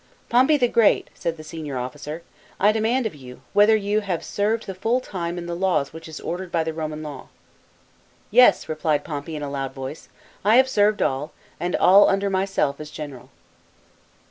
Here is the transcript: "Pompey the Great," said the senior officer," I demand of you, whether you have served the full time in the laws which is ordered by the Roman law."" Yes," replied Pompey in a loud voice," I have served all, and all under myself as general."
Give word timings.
"Pompey 0.31 0.57
the 0.57 0.67
Great," 0.67 1.11
said 1.13 1.37
the 1.37 1.43
senior 1.43 1.77
officer," 1.77 2.23
I 2.59 2.71
demand 2.71 3.05
of 3.05 3.13
you, 3.13 3.41
whether 3.53 3.75
you 3.75 3.99
have 3.99 4.23
served 4.23 4.65
the 4.65 4.73
full 4.73 4.99
time 4.99 5.37
in 5.37 5.45
the 5.45 5.55
laws 5.55 5.93
which 5.93 6.07
is 6.07 6.19
ordered 6.19 6.51
by 6.51 6.63
the 6.63 6.73
Roman 6.73 7.03
law."" 7.03 7.27
Yes," 8.31 8.67
replied 8.67 9.03
Pompey 9.03 9.35
in 9.35 9.43
a 9.43 9.51
loud 9.51 9.75
voice," 9.75 10.09
I 10.43 10.55
have 10.55 10.67
served 10.67 11.03
all, 11.03 11.33
and 11.59 11.75
all 11.75 12.09
under 12.09 12.31
myself 12.31 12.79
as 12.79 12.89
general." 12.89 13.29